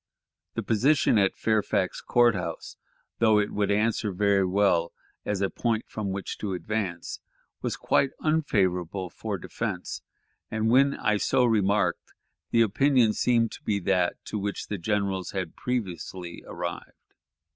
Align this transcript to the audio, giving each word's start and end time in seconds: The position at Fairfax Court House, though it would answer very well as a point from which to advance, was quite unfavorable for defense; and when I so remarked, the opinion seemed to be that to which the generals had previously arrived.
The 0.55 0.63
position 0.63 1.19
at 1.19 1.37
Fairfax 1.37 2.01
Court 2.01 2.33
House, 2.33 2.75
though 3.19 3.37
it 3.37 3.51
would 3.51 3.69
answer 3.69 4.11
very 4.11 4.43
well 4.43 4.93
as 5.25 5.41
a 5.41 5.49
point 5.51 5.85
from 5.87 6.09
which 6.09 6.39
to 6.39 6.53
advance, 6.55 7.19
was 7.61 7.75
quite 7.77 8.09
unfavorable 8.19 9.11
for 9.11 9.37
defense; 9.37 10.01
and 10.49 10.71
when 10.71 10.95
I 10.95 11.17
so 11.17 11.45
remarked, 11.45 12.13
the 12.49 12.63
opinion 12.63 13.13
seemed 13.13 13.51
to 13.51 13.63
be 13.63 13.77
that 13.81 14.15
to 14.25 14.39
which 14.39 14.69
the 14.69 14.79
generals 14.79 15.33
had 15.33 15.55
previously 15.55 16.43
arrived. 16.47 16.95